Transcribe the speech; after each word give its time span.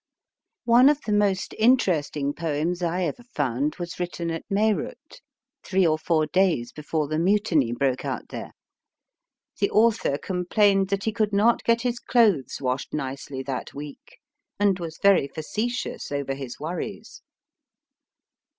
One 0.65 0.89
of 0.89 0.99
the 1.01 1.13
most 1.13 1.53
interesting 1.59 2.33
poems 2.33 2.81
I 2.81 3.03
ever 3.03 3.21
found 3.21 3.75
was 3.75 3.99
written 3.99 4.31
at 4.31 4.43
Meerut, 4.49 5.21
three 5.63 5.85
or 5.85 5.99
four 5.99 6.25
days 6.25 6.71
before 6.71 7.07
the 7.07 7.19
Mutiny 7.19 7.71
broke 7.71 8.03
out 8.03 8.29
there. 8.29 8.53
The 9.59 9.69
author 9.69 10.17
complained 10.17 10.89
that 10.89 11.03
he 11.03 11.11
could 11.11 11.31
not 11.33 11.63
get 11.63 11.81
his 11.83 11.99
clothes 11.99 12.57
washed 12.59 12.95
nicely 12.95 13.43
that 13.43 13.75
week, 13.75 14.17
and 14.59 14.79
was 14.79 14.97
very 15.03 15.27
facetious 15.27 16.11
over 16.11 16.33
his 16.33 16.59
worries. 16.59 17.21